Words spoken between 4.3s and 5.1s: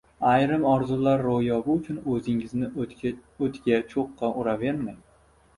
uravermang;